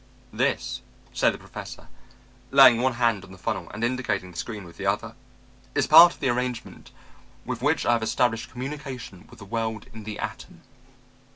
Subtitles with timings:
[0.33, 0.81] "'This,'
[1.13, 1.87] said the Professor,
[2.49, 5.13] laying one hand on the funnel and indicating the screen with the other,
[5.75, 6.89] 'is part of the arrangement
[7.45, 10.61] with which I have established communication with the world in the atom.